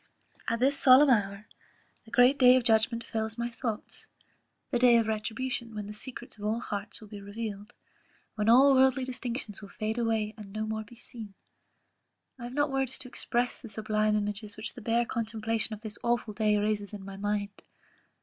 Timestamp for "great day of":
2.09-2.63